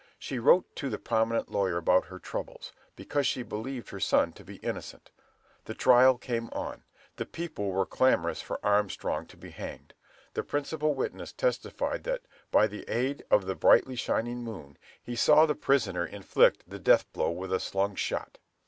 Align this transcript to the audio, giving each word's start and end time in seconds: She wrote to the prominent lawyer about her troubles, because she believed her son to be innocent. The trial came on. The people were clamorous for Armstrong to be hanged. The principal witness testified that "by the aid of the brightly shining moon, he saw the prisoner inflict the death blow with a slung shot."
She 0.17 0.39
wrote 0.39 0.75
to 0.77 0.89
the 0.89 0.97
prominent 0.97 1.51
lawyer 1.51 1.77
about 1.77 2.05
her 2.05 2.17
troubles, 2.17 2.71
because 2.95 3.27
she 3.27 3.43
believed 3.43 3.91
her 3.91 3.99
son 3.99 4.33
to 4.33 4.43
be 4.43 4.55
innocent. 4.55 5.11
The 5.65 5.75
trial 5.75 6.17
came 6.17 6.49
on. 6.53 6.81
The 7.17 7.27
people 7.27 7.69
were 7.71 7.85
clamorous 7.85 8.41
for 8.41 8.59
Armstrong 8.65 9.27
to 9.27 9.37
be 9.37 9.51
hanged. 9.51 9.93
The 10.33 10.41
principal 10.41 10.95
witness 10.95 11.31
testified 11.31 12.03
that 12.05 12.23
"by 12.49 12.65
the 12.65 12.83
aid 12.89 13.23
of 13.29 13.45
the 13.45 13.53
brightly 13.53 13.95
shining 13.95 14.43
moon, 14.43 14.79
he 14.99 15.15
saw 15.15 15.45
the 15.45 15.53
prisoner 15.53 16.03
inflict 16.03 16.67
the 16.67 16.79
death 16.79 17.05
blow 17.13 17.29
with 17.29 17.53
a 17.53 17.59
slung 17.59 17.93
shot." 17.93 18.39